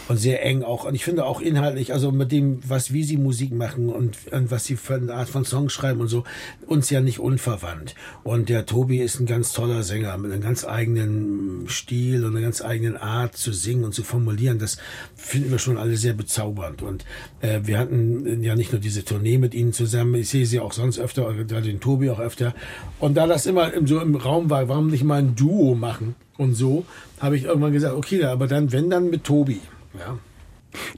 Und 0.08 0.16
sehr 0.16 0.44
eng 0.44 0.62
auch. 0.62 0.84
Und 0.84 0.94
ich 0.94 1.04
finde 1.04 1.24
auch 1.24 1.40
inhaltlich, 1.40 1.92
also 1.92 2.12
mit 2.12 2.32
dem, 2.32 2.60
was 2.66 2.92
wie 2.92 3.04
sie 3.04 3.16
Musik 3.16 3.52
machen 3.52 3.88
und, 3.88 4.16
und 4.32 4.50
was 4.50 4.64
sie 4.64 4.76
für 4.76 4.94
eine 4.94 5.14
Art 5.14 5.28
von 5.28 5.44
Songs 5.44 5.72
schreiben 5.72 6.00
und 6.00 6.08
so, 6.08 6.24
uns 6.66 6.90
ja 6.90 7.00
nicht 7.00 7.18
unverwandt. 7.18 7.94
Und 8.22 8.48
der 8.48 8.66
Tobi 8.66 8.98
ist 8.98 9.20
ein 9.20 9.26
ganz 9.26 9.52
toller 9.52 9.82
Sänger 9.82 10.16
mit 10.18 10.32
einem 10.32 10.42
ganz 10.42 10.64
eigenen 10.64 11.66
Stil 11.68 12.24
und 12.24 12.36
einer 12.36 12.44
ganz 12.44 12.62
eigenen 12.62 12.96
Art 12.96 13.36
zu 13.36 13.52
singen 13.52 13.84
und 13.84 13.94
zu 13.94 14.02
formulieren. 14.02 14.58
Das 14.58 14.78
finden 15.14 15.50
wir 15.50 15.58
schon 15.58 15.78
alle 15.78 15.96
sehr 15.96 16.14
bezaubernd. 16.14 16.82
Und 16.82 17.04
äh, 17.40 17.60
wir 17.64 17.78
hatten 17.78 18.42
ja 18.42 18.56
nicht 18.56 18.72
nur 18.72 18.80
diese 18.80 19.04
Tournee 19.04 19.38
mit 19.38 19.54
ihnen 19.54 19.72
zusammen, 19.72 20.14
ich 20.14 20.28
sehe 20.28 20.46
sie 20.46 20.60
auch 20.60 20.72
sonst 20.72 20.98
öfter, 20.98 21.32
den 21.32 21.80
Tobi 21.80 22.10
auch 22.10 22.20
öfter. 22.20 22.54
Und 22.98 23.16
da 23.16 23.26
das 23.26 23.46
immer 23.46 23.70
so 23.84 24.00
im 24.00 24.14
Raum 24.16 24.50
war, 24.50 24.68
warum 24.68 24.88
nicht 24.88 25.04
mal 25.04 25.20
ein 25.20 25.36
Duo 25.36 25.74
machen? 25.74 26.14
Und 26.40 26.54
so 26.54 26.86
habe 27.20 27.36
ich 27.36 27.44
irgendwann 27.44 27.72
gesagt, 27.72 27.94
okay, 27.94 28.24
aber 28.24 28.46
dann, 28.46 28.72
wenn 28.72 28.88
dann 28.88 29.10
mit 29.10 29.24
Tobi. 29.24 29.60
Ja. 29.98 30.16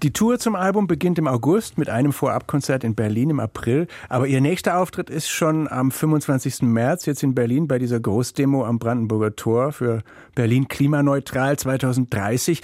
Die 0.05 0.13
Tour 0.13 0.39
zum 0.39 0.55
Album 0.55 0.87
beginnt 0.87 1.19
im 1.19 1.27
August 1.27 1.79
mit 1.79 1.89
einem 1.89 2.13
Vorabkonzert 2.13 2.85
in 2.85 2.95
Berlin 2.95 3.31
im 3.31 3.41
April. 3.41 3.89
Aber 4.09 4.29
ihr 4.29 4.41
nächster 4.41 4.79
Auftritt 4.79 5.11
ist 5.11 5.29
schon 5.29 5.67
am 5.67 5.91
25. 5.91 6.63
März 6.63 7.07
jetzt 7.07 7.25
in 7.25 7.35
Berlin 7.35 7.67
bei 7.67 7.81
dieser 7.81 7.99
Großdemo 7.99 8.65
am 8.65 8.79
Brandenburger 8.79 9.35
Tor 9.35 9.73
für 9.73 10.05
Berlin 10.37 10.69
klimaneutral 10.69 11.59
2030. 11.59 12.63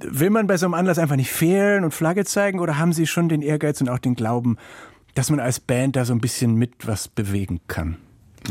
Will 0.00 0.30
man 0.30 0.46
bei 0.46 0.56
so 0.56 0.64
einem 0.64 0.74
Anlass 0.74 0.98
einfach 0.98 1.16
nicht 1.16 1.30
fehlen 1.30 1.84
und 1.84 1.92
Flagge 1.92 2.24
zeigen 2.24 2.58
oder 2.58 2.78
haben 2.78 2.94
Sie 2.94 3.06
schon 3.06 3.28
den 3.28 3.42
Ehrgeiz 3.42 3.82
und 3.82 3.90
auch 3.90 3.98
den 3.98 4.14
Glauben, 4.14 4.56
dass 5.14 5.28
man 5.28 5.40
als 5.40 5.60
Band 5.60 5.96
da 5.96 6.06
so 6.06 6.14
ein 6.14 6.22
bisschen 6.22 6.54
mit 6.54 6.86
was 6.86 7.06
bewegen 7.08 7.60
kann? 7.68 7.98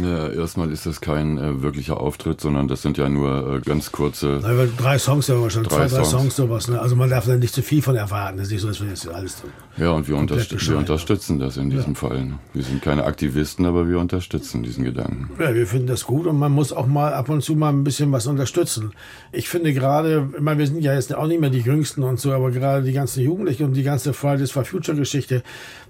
Ja, 0.02 0.28
erstmal 0.30 0.72
ist 0.72 0.88
das 0.88 1.02
kein 1.02 1.38
äh, 1.38 1.62
wirklicher 1.62 2.00
Auftritt, 2.00 2.42
sondern 2.42 2.68
das 2.68 2.82
sind 2.82 2.98
ja 2.98 3.10
nur 3.10 3.56
äh, 3.56 3.60
ganz 3.62 3.92
kurze. 3.92 4.40
Na, 4.42 4.52
drei 4.78 4.98
Songs 4.98 5.28
ja 5.28 5.40
wahrscheinlich, 5.40 5.72
drei 5.72 5.88
zwei, 5.88 5.98
drei 5.98 6.04
Songs, 6.04 6.36
sowas. 6.36 6.68
Ne? 6.68 6.82
Also 6.82 6.96
man 6.96 7.12
darf 7.12 7.26
da 7.28 7.36
nicht 7.36 7.54
zu 7.54 7.62
viel 7.62 7.82
von 7.84 7.96
erwarten. 7.96 8.38
Das 8.38 8.48
ist 8.48 8.54
nicht 8.54 8.62
so, 8.62 8.70
als 8.70 8.82
wenn 8.82 8.90
jetzt 8.90 9.08
alles 9.08 9.40
drin. 9.40 9.52
Ja, 9.78 9.92
und 9.92 10.08
wir, 10.08 10.16
unterst 10.18 10.68
wir 10.68 10.78
unterstützen 10.78 11.38
das 11.38 11.58
in 11.58 11.70
diesem 11.70 11.94
ja. 11.94 12.00
Fall. 12.00 12.26
Ne? 12.26 12.40
Wir 12.54 12.64
sind 12.64 12.82
keine 12.82 13.04
Aktivisten, 13.04 13.68
aber 13.68 13.88
wir 13.88 14.00
unterstützen 14.00 14.64
diesen 14.64 14.84
Gedanken. 14.84 15.30
Ja, 15.40 15.54
wir 15.54 15.68
finden 15.68 15.88
das 15.88 16.06
gut 16.06 16.26
und 16.26 16.40
man 16.40 16.52
muss 16.52 16.74
auch 16.74 16.88
mal 16.88 17.14
ab 17.14 17.30
und 17.30 17.44
zu 17.44 17.56
mal 17.56 17.70
ein 17.70 17.84
bisschen 17.84 18.12
was 18.12 18.26
unterstützen. 18.26 18.94
Ich 19.32 19.48
finde 19.48 19.74
gerade, 19.74 20.30
ich 20.36 20.42
meine, 20.42 20.58
wir 20.58 20.68
sind 20.68 20.82
ja 20.82 20.94
jetzt 20.96 21.14
auch 21.14 21.28
nicht 21.28 21.40
mehr 21.40 21.52
die 21.52 21.60
Jüngsten 21.60 22.02
und 22.02 22.20
so, 22.20 22.32
aber 22.32 22.50
gerade 22.50 22.84
die 22.84 22.94
ganzen 22.94 23.22
Jugendlichen 23.22 23.66
und 23.66 23.74
die 23.74 23.84
ganze 23.84 24.14
Fridays 24.14 24.50
for 24.50 24.66
Future 24.66 24.98
Geschichte, 24.98 25.44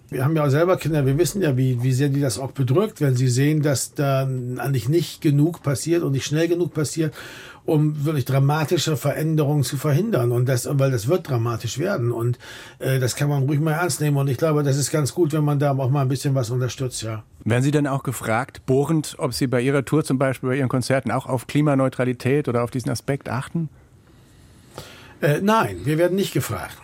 Wir 0.10 0.24
haben 0.24 0.36
ja 0.36 0.46
auch 0.46 0.50
selber 0.50 0.78
Kinder, 0.78 1.06
wir 1.08 1.18
wissen 1.18 1.42
ja, 1.42 1.58
wie, 1.58 1.82
wie 1.82 1.92
sehr 1.92 2.10
die 2.10 2.22
das 2.22 2.38
auch 2.38 2.52
bedrückt, 2.52 3.02
wenn 3.02 3.16
sie 3.16 3.28
sehen, 3.28 3.64
dass 3.64 3.93
da 3.96 4.22
eigentlich 4.22 4.90
nicht 4.90 5.22
genug 5.22 5.64
passiert 5.64 6.04
und 6.04 6.12
nicht 6.12 6.26
schnell 6.26 6.48
genug 6.48 6.74
passiert, 6.74 7.14
um 7.66 8.06
wirklich 8.06 8.26
dramatische 8.26 8.98
Veränderungen 8.98 9.64
zu 9.64 9.78
verhindern. 9.78 10.32
Und 10.32 10.48
das, 10.48 10.68
weil 10.70 10.92
das 10.92 11.08
wird 11.08 11.30
dramatisch 11.30 11.80
werden. 11.80 12.12
Und 12.12 12.38
äh, 12.80 13.00
das 13.00 13.16
kann 13.16 13.30
man 13.30 13.44
ruhig 13.44 13.60
mal 13.60 13.74
ernst 13.74 14.02
nehmen. 14.02 14.18
Und 14.18 14.28
ich 14.28 14.38
glaube, 14.38 14.64
das 14.64 14.78
ist 14.78 14.92
ganz 14.92 15.14
gut, 15.14 15.34
wenn 15.34 15.44
man 15.44 15.60
da 15.60 15.72
auch 15.72 15.90
mal 15.90 16.02
ein 16.02 16.10
bisschen 16.10 16.36
was 16.36 16.50
unterstützt, 16.50 17.04
ja. 17.04 17.24
Werden 17.46 17.64
Sie 17.64 17.72
denn 17.72 17.88
auch 17.88 18.04
gefragt, 18.04 18.66
bohrend, 18.66 19.16
ob 19.18 19.34
Sie 19.34 19.48
bei 19.48 19.62
Ihrer 19.62 19.86
Tour 19.86 20.04
zum 20.04 20.18
Beispiel, 20.18 20.50
bei 20.50 20.58
Ihren 20.58 20.70
Konzerten 20.70 21.12
auch 21.12 21.26
auf 21.26 21.48
Klimaneutralität 21.48 22.48
oder 22.48 22.64
auf 22.64 22.72
diesen 22.72 22.90
Aspekt 22.90 23.30
achten? 23.30 23.70
Äh, 25.22 25.40
nein, 25.42 25.78
wir 25.86 25.98
werden 25.98 26.16
nicht 26.16 26.34
gefragt. 26.34 26.78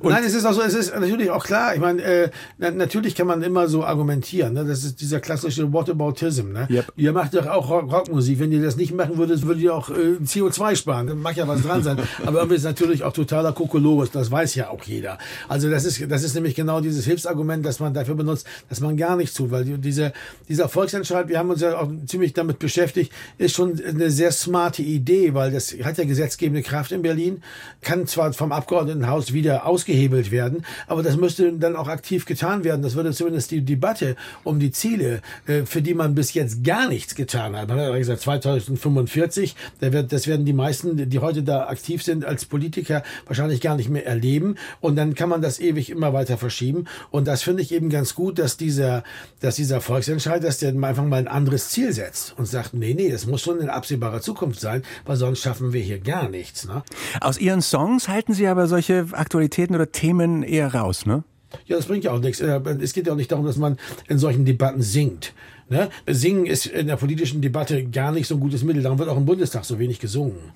Und 0.00 0.12
Nein, 0.12 0.24
es 0.24 0.34
ist 0.34 0.44
auch 0.44 0.52
so, 0.52 0.62
es 0.62 0.74
ist 0.74 0.94
natürlich 0.98 1.30
auch 1.30 1.44
klar. 1.44 1.74
Ich 1.74 1.80
meine, 1.80 2.02
äh, 2.02 2.30
natürlich 2.58 3.14
kann 3.14 3.26
man 3.26 3.42
immer 3.42 3.68
so 3.68 3.84
argumentieren. 3.84 4.54
Ne? 4.54 4.64
Das 4.64 4.84
ist 4.84 5.00
dieser 5.00 5.20
klassische 5.20 5.72
Whataboutism. 5.72 6.52
Ne? 6.52 6.66
Yep. 6.70 6.92
Ihr 6.96 7.12
macht 7.12 7.34
doch 7.34 7.46
auch 7.46 7.70
Rockmusik. 7.70 8.38
Wenn 8.38 8.52
ihr 8.52 8.62
das 8.62 8.76
nicht 8.76 8.94
machen 8.94 9.18
würdet, 9.18 9.46
würdet 9.46 9.62
ihr 9.62 9.74
auch 9.74 9.90
äh, 9.90 10.16
CO2 10.24 10.76
sparen. 10.76 11.06
Da 11.06 11.14
mag 11.14 11.36
ja 11.36 11.46
was 11.46 11.62
dran 11.62 11.82
sein. 11.82 11.98
Aber 12.26 12.38
irgendwie 12.38 12.56
ist 12.56 12.64
natürlich 12.64 13.02
auch 13.02 13.12
totaler 13.12 13.52
Kokolores. 13.52 14.10
Das 14.10 14.30
weiß 14.30 14.54
ja 14.54 14.70
auch 14.70 14.82
jeder. 14.84 15.18
Also 15.48 15.70
das 15.70 15.84
ist, 15.84 16.10
das 16.10 16.22
ist 16.22 16.34
nämlich 16.34 16.54
genau 16.54 16.80
dieses 16.80 17.04
Hilfsargument, 17.04 17.64
das 17.64 17.80
man 17.80 17.94
dafür 17.94 18.14
benutzt, 18.14 18.46
dass 18.68 18.80
man 18.80 18.96
gar 18.96 19.16
nichts 19.16 19.34
tut. 19.34 19.50
Weil 19.50 19.64
diese, 19.64 20.12
dieser 20.48 20.68
Volksentscheid, 20.68 21.28
wir 21.28 21.38
haben 21.38 21.50
uns 21.50 21.60
ja 21.60 21.78
auch 21.78 21.88
ziemlich 22.06 22.32
damit 22.32 22.58
beschäftigt, 22.58 23.12
ist 23.38 23.54
schon 23.54 23.80
eine 23.82 24.10
sehr 24.10 24.32
smarte 24.32 24.82
Idee, 24.82 25.34
weil 25.34 25.50
das 25.50 25.74
hat 25.82 25.98
ja 25.98 26.04
gesetzgebende 26.04 26.62
Kraft 26.62 26.92
in 26.92 27.02
Berlin, 27.02 27.42
kann 27.80 28.06
zwar 28.06 28.32
vom 28.32 28.52
Abgeordnetenhaus 28.52 29.32
wieder 29.32 29.66
aus 29.66 29.81
ausgehebelt 29.82 30.30
werden. 30.30 30.64
Aber 30.86 31.02
das 31.02 31.16
müsste 31.16 31.52
dann 31.52 31.76
auch 31.76 31.88
aktiv 31.88 32.24
getan 32.24 32.64
werden. 32.64 32.82
Das 32.82 32.94
würde 32.94 33.12
zumindest 33.12 33.50
die 33.50 33.62
Debatte 33.62 34.16
um 34.44 34.60
die 34.60 34.70
Ziele, 34.70 35.22
äh, 35.46 35.64
für 35.64 35.82
die 35.82 35.94
man 35.94 36.14
bis 36.14 36.34
jetzt 36.34 36.62
gar 36.62 36.88
nichts 36.88 37.14
getan 37.14 37.56
hat. 37.56 37.68
Man 37.68 37.80
hat 37.80 37.92
gesagt, 37.94 38.20
2045, 38.20 39.56
das 39.80 40.26
werden 40.26 40.46
die 40.46 40.52
meisten, 40.52 41.08
die 41.10 41.18
heute 41.18 41.42
da 41.42 41.66
aktiv 41.66 42.02
sind 42.02 42.24
als 42.24 42.44
Politiker, 42.44 43.02
wahrscheinlich 43.26 43.60
gar 43.60 43.76
nicht 43.76 43.90
mehr 43.90 44.06
erleben. 44.06 44.56
Und 44.80 44.96
dann 44.96 45.14
kann 45.14 45.28
man 45.28 45.42
das 45.42 45.58
ewig 45.58 45.90
immer 45.90 46.12
weiter 46.12 46.38
verschieben. 46.38 46.84
Und 47.10 47.26
das 47.26 47.42
finde 47.42 47.62
ich 47.62 47.72
eben 47.72 47.90
ganz 47.90 48.14
gut, 48.14 48.38
dass 48.38 48.56
dieser, 48.56 49.02
dass 49.40 49.56
dieser 49.56 49.80
Volksentscheid, 49.80 50.44
dass 50.44 50.58
der 50.58 50.72
einfach 50.72 51.04
mal 51.04 51.16
ein 51.16 51.28
anderes 51.28 51.70
Ziel 51.70 51.92
setzt 51.92 52.38
und 52.38 52.46
sagt, 52.46 52.74
nee, 52.74 52.94
nee, 52.94 53.10
das 53.10 53.26
muss 53.26 53.40
schon 53.40 53.60
in 53.60 53.68
absehbarer 53.68 54.20
Zukunft 54.20 54.60
sein, 54.60 54.82
weil 55.04 55.16
sonst 55.16 55.40
schaffen 55.40 55.72
wir 55.72 55.80
hier 55.80 55.98
gar 55.98 56.28
nichts. 56.28 56.66
Ne? 56.66 56.82
Aus 57.20 57.38
Ihren 57.38 57.62
Songs 57.62 58.08
halten 58.08 58.32
Sie 58.32 58.46
aber 58.46 58.66
solche 58.66 59.06
Aktualitäten 59.12 59.71
Aktivitäten 59.72 59.74
oder 59.74 59.92
Themen 59.92 60.42
eher 60.42 60.74
raus, 60.74 61.06
ne? 61.06 61.24
Ja, 61.66 61.76
das 61.76 61.86
bringt 61.86 62.04
ja 62.04 62.12
auch 62.12 62.20
nichts. 62.20 62.40
Äh, 62.40 62.60
es 62.80 62.92
geht 62.94 63.06
ja 63.06 63.12
auch 63.12 63.16
nicht 63.16 63.30
darum, 63.30 63.44
dass 63.44 63.56
man 63.56 63.76
in 64.08 64.18
solchen 64.18 64.44
Debatten 64.44 64.80
singt. 64.80 65.34
Ne? 65.68 65.90
Singen 66.06 66.46
ist 66.46 66.66
in 66.66 66.86
der 66.86 66.96
politischen 66.96 67.42
Debatte 67.42 67.84
gar 67.84 68.10
nicht 68.10 68.26
so 68.26 68.36
ein 68.36 68.40
gutes 68.40 68.62
Mittel. 68.62 68.82
Darum 68.82 68.98
wird 68.98 69.08
auch 69.08 69.16
im 69.16 69.26
Bundestag 69.26 69.64
so 69.64 69.78
wenig 69.78 70.00
gesungen. 70.00 70.52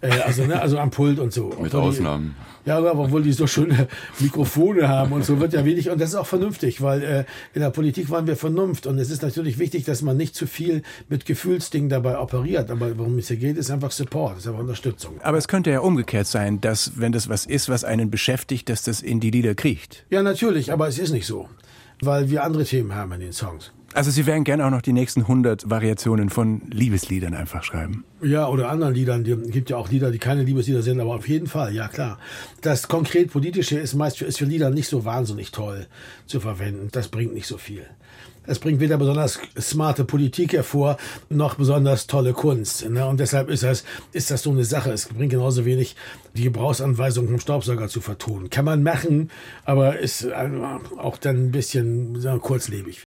Äh, 0.00 0.10
also, 0.20 0.44
ne, 0.44 0.60
also 0.60 0.78
am 0.78 0.90
Pult 0.90 1.18
und 1.18 1.32
so. 1.32 1.54
Mit 1.60 1.74
Ausnahmen. 1.74 2.34
Die, 2.64 2.68
ja, 2.68 2.78
aber 2.78 2.94
obwohl 2.94 3.22
die 3.22 3.32
so 3.32 3.46
schöne 3.46 3.88
Mikrofone 4.18 4.88
haben 4.88 5.12
und 5.12 5.24
so 5.24 5.40
wird 5.40 5.52
ja 5.52 5.64
wenig. 5.64 5.90
Und 5.90 6.00
das 6.00 6.10
ist 6.10 6.14
auch 6.14 6.26
vernünftig, 6.26 6.82
weil 6.82 7.02
äh, 7.02 7.24
in 7.54 7.60
der 7.62 7.70
Politik 7.70 8.10
wollen 8.10 8.26
wir 8.26 8.36
Vernunft. 8.36 8.86
Und 8.86 8.98
es 8.98 9.10
ist 9.10 9.22
natürlich 9.22 9.58
wichtig, 9.58 9.84
dass 9.84 10.02
man 10.02 10.16
nicht 10.16 10.34
zu 10.34 10.46
viel 10.46 10.82
mit 11.08 11.24
Gefühlsdingen 11.24 11.88
dabei 11.88 12.18
operiert. 12.18 12.70
Aber 12.70 12.96
worum 12.98 13.18
es 13.18 13.28
hier 13.28 13.36
geht, 13.36 13.56
ist 13.56 13.70
einfach 13.70 13.90
Support, 13.90 14.38
ist 14.38 14.46
einfach 14.46 14.60
Unterstützung. 14.60 15.20
Aber 15.22 15.38
es 15.38 15.48
könnte 15.48 15.70
ja 15.70 15.80
umgekehrt 15.80 16.26
sein, 16.26 16.60
dass, 16.60 16.92
wenn 16.96 17.12
das 17.12 17.28
was 17.28 17.46
ist, 17.46 17.68
was 17.68 17.84
einen 17.84 18.10
beschäftigt, 18.10 18.68
dass 18.68 18.82
das 18.82 19.02
in 19.02 19.20
die 19.20 19.30
Lieder 19.30 19.54
kriecht. 19.54 20.04
Ja, 20.10 20.22
natürlich, 20.22 20.72
aber 20.72 20.88
es 20.88 20.98
ist 20.98 21.12
nicht 21.12 21.26
so. 21.26 21.48
Weil 22.02 22.30
wir 22.30 22.44
andere 22.44 22.64
Themen 22.64 22.94
haben 22.94 23.12
in 23.12 23.20
den 23.20 23.32
Songs. 23.32 23.72
Also 23.92 24.12
Sie 24.12 24.24
werden 24.26 24.44
gerne 24.44 24.64
auch 24.64 24.70
noch 24.70 24.82
die 24.82 24.92
nächsten 24.92 25.22
100 25.22 25.68
Variationen 25.68 26.30
von 26.30 26.62
Liebesliedern 26.70 27.34
einfach 27.34 27.64
schreiben. 27.64 28.04
Ja, 28.22 28.46
oder 28.48 28.68
anderen 28.70 28.94
Liedern. 28.94 29.24
Es 29.24 29.50
gibt 29.50 29.70
ja 29.70 29.76
auch 29.76 29.90
Lieder, 29.90 30.12
die 30.12 30.18
keine 30.18 30.44
Liebeslieder 30.44 30.82
sind, 30.82 31.00
aber 31.00 31.16
auf 31.16 31.28
jeden 31.28 31.48
Fall, 31.48 31.74
ja 31.74 31.88
klar. 31.88 32.18
Das 32.60 32.86
konkret 32.86 33.32
Politische 33.32 33.78
ist 33.78 33.94
meist 33.94 34.18
für, 34.18 34.26
ist 34.26 34.38
für 34.38 34.44
Lieder 34.44 34.70
nicht 34.70 34.88
so 34.88 35.04
wahnsinnig 35.04 35.50
toll 35.50 35.86
zu 36.26 36.38
verwenden. 36.38 36.88
Das 36.92 37.08
bringt 37.08 37.34
nicht 37.34 37.46
so 37.46 37.58
viel. 37.58 37.84
Es 38.46 38.58
bringt 38.58 38.80
weder 38.80 38.96
besonders 38.96 39.38
smarte 39.58 40.04
Politik 40.04 40.54
hervor, 40.54 40.96
noch 41.28 41.56
besonders 41.56 42.06
tolle 42.06 42.32
Kunst. 42.32 42.88
Ne? 42.88 43.06
Und 43.06 43.20
deshalb 43.20 43.50
ist 43.50 43.62
das, 43.62 43.84
ist 44.12 44.30
das 44.30 44.42
so 44.42 44.50
eine 44.50 44.64
Sache. 44.64 44.90
Es 44.92 45.06
bringt 45.06 45.30
genauso 45.30 45.64
wenig 45.64 45.94
die 46.34 46.44
Gebrauchsanweisung 46.44 47.28
vom 47.28 47.38
Staubsauger 47.38 47.88
zu 47.88 48.00
vertonen. 48.00 48.50
Kann 48.50 48.64
man 48.64 48.82
machen, 48.82 49.30
aber 49.64 49.98
ist 49.98 50.24
äh, 50.24 50.50
auch 50.96 51.18
dann 51.18 51.46
ein 51.46 51.50
bisschen 51.50 52.18
kurzlebig. 52.40 53.04